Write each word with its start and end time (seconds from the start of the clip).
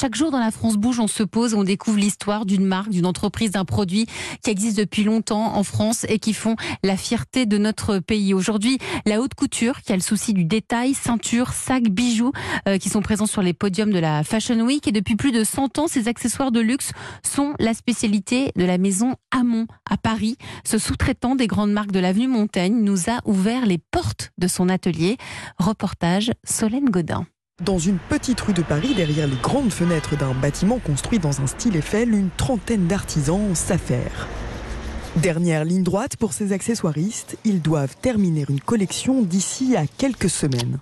chaque 0.00 0.14
jour 0.14 0.30
dans 0.30 0.38
la 0.38 0.50
France 0.50 0.78
Bouge, 0.78 0.98
on 0.98 1.08
se 1.08 1.22
pose, 1.22 1.52
on 1.52 1.62
découvre 1.62 1.98
l'histoire 1.98 2.46
d'une 2.46 2.64
marque, 2.64 2.88
d'une 2.88 3.04
entreprise, 3.04 3.50
d'un 3.50 3.66
produit 3.66 4.06
qui 4.42 4.48
existe 4.48 4.78
depuis 4.78 5.04
longtemps 5.04 5.54
en 5.54 5.62
France 5.62 6.06
et 6.08 6.18
qui 6.18 6.32
font 6.32 6.56
la 6.82 6.96
fierté 6.96 7.44
de 7.44 7.58
notre 7.58 7.98
pays. 7.98 8.32
Aujourd'hui, 8.32 8.78
la 9.04 9.20
haute 9.20 9.34
couture 9.34 9.82
qui 9.82 9.92
a 9.92 9.96
le 9.96 10.00
souci 10.00 10.32
du 10.32 10.46
détail, 10.46 10.94
ceinture, 10.94 11.52
sacs, 11.52 11.90
bijoux 11.90 12.32
euh, 12.66 12.78
qui 12.78 12.88
sont 12.88 13.02
présents 13.02 13.26
sur 13.26 13.42
les 13.42 13.52
podiums 13.52 13.90
de 13.90 13.98
la 13.98 14.24
Fashion 14.24 14.58
Week 14.62 14.88
et 14.88 14.92
depuis 14.92 15.16
plus 15.16 15.32
de 15.32 15.44
100 15.44 15.78
ans, 15.78 15.86
ces 15.86 16.08
accessoires 16.08 16.50
de 16.50 16.60
luxe 16.60 16.92
sont 17.22 17.52
la 17.58 17.74
spécialité 17.74 18.52
de 18.56 18.64
la 18.64 18.78
maison 18.78 19.16
Amont 19.30 19.66
à 19.90 19.98
Paris. 19.98 20.38
Ce 20.64 20.78
sous-traitant 20.78 21.34
des 21.34 21.46
grandes 21.46 21.72
marques 21.72 21.92
de 21.92 22.00
l'avenue 22.00 22.26
Montaigne 22.26 22.80
nous 22.80 23.10
a 23.10 23.18
ouvert 23.26 23.66
les 23.66 23.76
portes 23.76 24.30
de 24.38 24.48
son 24.48 24.70
atelier. 24.70 25.18
Reportage 25.58 26.32
Solène 26.42 26.88
Godin. 26.88 27.26
Dans 27.60 27.78
une 27.78 27.98
petite 27.98 28.40
rue 28.40 28.54
de 28.54 28.62
Paris, 28.62 28.94
derrière 28.94 29.26
les 29.26 29.36
grandes 29.36 29.72
fenêtres 29.72 30.16
d'un 30.16 30.32
bâtiment 30.32 30.78
construit 30.78 31.18
dans 31.18 31.42
un 31.42 31.46
style 31.46 31.76
Eiffel, 31.76 32.14
une 32.14 32.30
trentaine 32.30 32.86
d'artisans 32.86 33.54
s'affairent. 33.54 34.28
Dernière 35.16 35.66
ligne 35.66 35.82
droite 35.82 36.16
pour 36.16 36.32
ces 36.32 36.54
accessoiristes, 36.54 37.36
ils 37.44 37.60
doivent 37.60 37.96
terminer 38.00 38.46
une 38.48 38.60
collection 38.60 39.20
d'ici 39.20 39.76
à 39.76 39.86
quelques 39.86 40.30
semaines. 40.30 40.78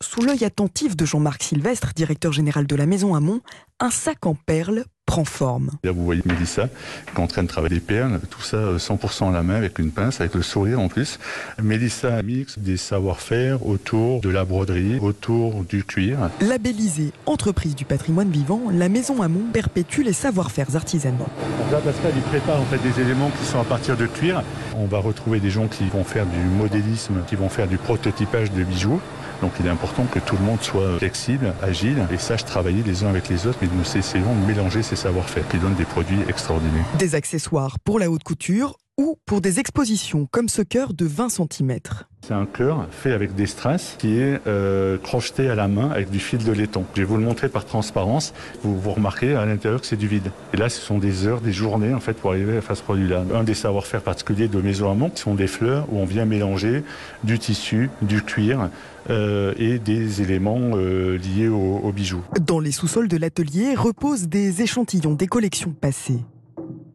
Sous 0.00 0.22
l'œil 0.22 0.44
attentif 0.44 0.96
de 0.96 1.04
Jean-Marc 1.04 1.42
Sylvestre, 1.42 1.92
directeur 1.94 2.32
général 2.32 2.66
de 2.66 2.76
la 2.76 2.86
Maison 2.86 3.14
Amont, 3.14 3.42
un 3.78 3.90
sac 3.90 4.24
en 4.24 4.34
perles 4.34 4.84
prend 5.08 5.24
forme. 5.24 5.70
Là, 5.84 5.90
vous 5.90 6.04
voyez 6.04 6.20
Mélissa 6.26 6.68
qui 6.68 7.16
est 7.16 7.24
en 7.24 7.26
train 7.26 7.42
de 7.42 7.48
travailler 7.48 7.76
des 7.76 7.80
perles, 7.80 8.20
tout 8.28 8.42
ça 8.42 8.58
100% 8.76 9.30
à 9.30 9.32
la 9.32 9.42
main 9.42 9.54
avec 9.54 9.78
une 9.78 9.90
pince, 9.90 10.20
avec 10.20 10.34
le 10.34 10.42
sourire 10.42 10.80
en 10.80 10.88
plus. 10.88 11.18
Mélissa 11.62 12.22
mixe 12.22 12.58
des 12.58 12.76
savoir-faire 12.76 13.66
autour 13.66 14.20
de 14.20 14.28
la 14.28 14.44
broderie, 14.44 14.98
autour 15.00 15.64
du 15.64 15.82
cuir. 15.82 16.18
Labellisée 16.42 17.12
entreprise 17.24 17.74
du 17.74 17.86
patrimoine 17.86 18.30
vivant, 18.30 18.60
la 18.70 18.90
Maison 18.90 19.22
Amont 19.22 19.46
perpétue 19.50 20.02
les 20.02 20.12
savoir-faire 20.12 20.76
artisanaux. 20.76 21.26
Là, 21.72 21.78
Pascal, 21.78 22.12
il 22.14 22.22
prépare 22.22 22.60
en 22.60 22.66
fait 22.66 22.78
des 22.78 23.00
éléments 23.00 23.30
qui 23.40 23.46
sont 23.46 23.60
à 23.60 23.64
partir 23.64 23.96
de 23.96 24.06
cuir. 24.06 24.42
On 24.76 24.84
va 24.84 24.98
retrouver 24.98 25.40
des 25.40 25.50
gens 25.50 25.68
qui 25.68 25.84
vont 25.88 26.04
faire 26.04 26.26
du 26.26 26.38
modélisme, 26.38 27.14
qui 27.26 27.34
vont 27.34 27.48
faire 27.48 27.66
du 27.66 27.78
prototypage 27.78 28.52
de 28.52 28.62
bijoux. 28.62 29.00
Donc 29.40 29.52
il 29.60 29.66
est 29.66 29.70
important 29.70 30.04
que 30.04 30.18
tout 30.18 30.36
le 30.36 30.42
monde 30.42 30.60
soit 30.62 30.98
flexible, 30.98 31.54
agile 31.62 32.06
et 32.12 32.18
sache 32.18 32.44
travailler 32.44 32.82
les 32.82 33.04
uns 33.04 33.08
avec 33.08 33.28
les 33.28 33.46
autres, 33.46 33.58
mais 33.62 33.68
nous 33.72 33.96
essayons 33.96 34.34
de 34.34 34.46
mélanger 34.46 34.82
ces 34.82 34.96
savoir-faire 34.96 35.46
qui 35.48 35.58
donnent 35.58 35.74
des 35.74 35.84
produits 35.84 36.20
extraordinaires. 36.28 36.84
Des 36.98 37.14
accessoires 37.14 37.78
pour 37.80 37.98
la 37.98 38.10
haute 38.10 38.24
couture 38.24 38.76
ou 38.98 39.16
pour 39.24 39.40
des 39.40 39.60
expositions 39.60 40.26
comme 40.30 40.48
ce 40.48 40.60
cœur 40.60 40.92
de 40.92 41.06
20 41.06 41.28
cm. 41.28 41.78
C'est 42.26 42.34
un 42.34 42.46
cœur 42.46 42.86
fait 42.90 43.12
avec 43.12 43.34
des 43.36 43.46
strass 43.46 43.94
qui 43.96 44.18
est 44.18 44.40
euh, 44.46 44.98
crocheté 44.98 45.48
à 45.48 45.54
la 45.54 45.68
main 45.68 45.90
avec 45.90 46.10
du 46.10 46.18
fil 46.18 46.44
de 46.44 46.52
laiton. 46.52 46.84
Je 46.94 47.00
vais 47.00 47.06
vous 47.06 47.16
le 47.16 47.22
montrer 47.22 47.48
par 47.48 47.64
transparence. 47.64 48.34
Vous, 48.62 48.78
vous 48.78 48.90
remarquez 48.90 49.34
à 49.34 49.46
l'intérieur 49.46 49.80
que 49.80 49.86
c'est 49.86 49.96
du 49.96 50.08
vide. 50.08 50.30
Et 50.52 50.56
là, 50.56 50.68
ce 50.68 50.80
sont 50.80 50.98
des 50.98 51.26
heures, 51.26 51.40
des 51.40 51.52
journées 51.52 51.94
en 51.94 52.00
fait 52.00 52.14
pour 52.14 52.32
arriver 52.32 52.58
à 52.58 52.74
ce 52.74 52.82
produit-là. 52.82 53.24
Un 53.32 53.44
des 53.44 53.54
savoir-faire 53.54 54.02
particuliers 54.02 54.48
de 54.48 54.60
Maison 54.60 54.90
Amont 54.90 55.12
sont 55.14 55.34
des 55.34 55.46
fleurs 55.46 55.86
où 55.92 55.98
on 55.98 56.04
vient 56.04 56.24
mélanger 56.24 56.82
du 57.22 57.38
tissu, 57.38 57.88
du 58.02 58.20
cuir 58.22 58.68
euh, 59.10 59.54
et 59.56 59.78
des 59.78 60.20
éléments 60.20 60.72
euh, 60.74 61.16
liés 61.16 61.48
aux, 61.48 61.78
aux 61.78 61.92
bijoux. 61.92 62.24
Dans 62.40 62.58
les 62.58 62.72
sous-sols 62.72 63.08
de 63.08 63.16
l'atelier 63.16 63.74
reposent 63.74 64.28
des 64.28 64.60
échantillons 64.60 65.14
des 65.14 65.28
collections 65.28 65.72
passées. 65.72 66.24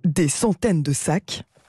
Des 0.04 0.28
centaines 0.28 0.84
de 0.84 0.92
sacs 0.92 1.46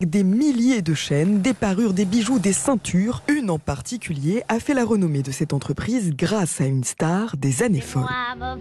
des 0.00 0.24
milliers 0.24 0.82
de 0.82 0.94
chaînes, 0.94 1.40
des 1.40 1.52
parures, 1.52 1.92
des 1.92 2.04
bijoux, 2.04 2.38
des 2.38 2.52
ceintures. 2.52 3.22
Une 3.28 3.50
en 3.50 3.58
particulier 3.58 4.42
a 4.48 4.58
fait 4.58 4.74
la 4.74 4.84
renommée 4.84 5.22
de 5.22 5.30
cette 5.30 5.52
entreprise 5.52 6.14
grâce 6.16 6.60
à 6.60 6.66
une 6.66 6.84
star 6.84 7.36
des 7.36 7.62
années 7.62 7.80
folles. 7.80 8.06
Dans 8.38 8.56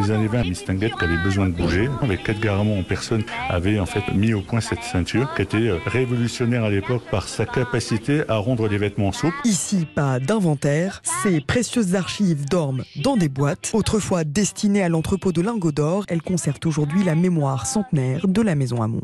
les 0.00 0.10
années 0.10 0.28
20, 0.28 0.42
Miss 0.44 0.64
Tinguette 0.64 0.94
qui 0.96 1.04
avait 1.04 1.22
besoin 1.22 1.46
de 1.46 1.52
bouger, 1.52 1.88
avec 2.02 2.40
Garamond 2.40 2.80
en 2.80 2.82
personne, 2.82 3.22
avait 3.48 3.78
en 3.78 3.86
fait 3.86 4.12
mis 4.14 4.34
au 4.34 4.42
point 4.42 4.60
cette 4.60 4.82
ceinture 4.82 5.32
qui 5.34 5.42
était 5.42 5.70
révolutionnaire 5.86 6.64
à 6.64 6.70
l'époque 6.70 7.02
par 7.10 7.28
sa 7.28 7.46
capacité 7.46 8.22
à 8.28 8.36
rendre 8.36 8.68
les 8.68 8.78
vêtements 8.78 9.12
souples. 9.12 9.36
Ici, 9.44 9.86
pas 9.94 10.18
d'inventaire. 10.18 11.00
Ces 11.22 11.40
précieuses 11.40 11.94
archives 11.94 12.46
dorment 12.46 12.84
dans 13.02 13.16
des 13.16 13.28
boîtes. 13.28 13.70
Autrefois 13.72 14.24
destinées 14.24 14.82
à 14.82 14.88
l'entrepôt 14.88 15.32
de 15.32 15.40
lingots 15.40 15.72
d'or, 15.72 16.04
elles 16.08 16.22
conservent 16.22 16.58
aujourd'hui 16.64 17.04
la 17.04 17.14
mémoire 17.14 17.66
centenaire 17.66 18.28
de 18.28 18.41
la 18.42 18.54
Maison 18.54 18.82
Amont. 18.82 19.02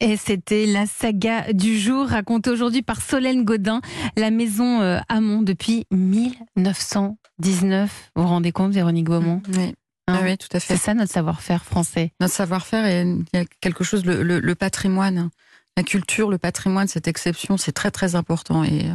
Et 0.00 0.16
c'était 0.16 0.66
la 0.66 0.86
saga 0.86 1.52
du 1.52 1.78
jour 1.78 2.06
racontée 2.06 2.50
aujourd'hui 2.50 2.82
par 2.82 3.00
Solène 3.00 3.44
Godin, 3.44 3.80
la 4.16 4.30
Maison 4.30 4.80
euh, 4.80 4.98
Amont 5.08 5.42
depuis 5.42 5.86
1919. 5.92 8.10
Vous 8.16 8.22
vous 8.22 8.28
rendez 8.28 8.52
compte, 8.52 8.72
Véronique 8.72 9.06
Beaumont 9.06 9.42
Oui. 9.56 9.74
Hein 10.06 10.20
oui, 10.22 10.36
tout 10.36 10.48
à 10.52 10.60
fait. 10.60 10.76
C'est 10.76 10.82
ça 10.82 10.94
notre 10.94 11.12
savoir-faire 11.12 11.64
français. 11.64 12.12
Notre 12.20 12.34
savoir-faire, 12.34 12.86
et 12.86 13.02
il 13.02 13.24
y 13.32 13.38
a 13.38 13.44
quelque 13.60 13.84
chose, 13.84 14.04
le, 14.04 14.22
le, 14.22 14.38
le, 14.38 14.54
patrimoine, 14.54 15.30
la 15.76 15.82
culture, 15.82 16.30
le 16.30 16.36
patrimoine, 16.36 16.88
cette 16.88 17.08
exception, 17.08 17.56
c'est 17.56 17.72
très 17.72 17.90
très 17.90 18.14
important. 18.14 18.64
Et 18.64 18.90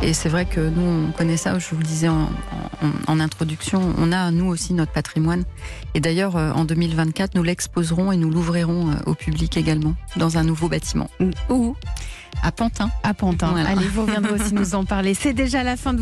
et 0.00 0.14
c'est 0.14 0.28
vrai 0.28 0.46
que 0.46 0.60
nous, 0.60 1.08
on 1.08 1.12
connaît 1.12 1.36
ça, 1.36 1.58
je 1.58 1.68
vous 1.70 1.76
le 1.76 1.84
disais 1.84 2.08
en, 2.08 2.22
en, 2.22 2.90
en, 3.06 3.20
introduction, 3.20 3.94
on 3.98 4.10
a 4.10 4.30
nous 4.30 4.46
aussi 4.46 4.74
notre 4.74 4.92
patrimoine. 4.92 5.44
Et 5.94 6.00
d'ailleurs, 6.00 6.34
en 6.34 6.64
2024, 6.64 7.34
nous 7.34 7.42
l'exposerons 7.42 8.10
et 8.10 8.16
nous 8.16 8.30
l'ouvrirons 8.30 8.96
au 9.06 9.14
public 9.14 9.56
également, 9.56 9.94
dans 10.16 10.38
un 10.38 10.44
nouveau 10.44 10.68
bâtiment. 10.68 11.08
Où 11.48 11.76
À 12.42 12.50
Pantin. 12.50 12.90
À 13.04 13.14
Pantin. 13.14 13.50
Voilà. 13.52 13.70
Allez, 13.70 13.86
vous 13.86 14.02
reviendrez 14.02 14.32
aussi 14.32 14.54
nous 14.54 14.74
en 14.74 14.84
parler. 14.84 15.14
C'est 15.14 15.34
déjà 15.34 15.62
la 15.62 15.76
fin 15.76 15.92
de 15.92 15.98
votre 15.98 16.00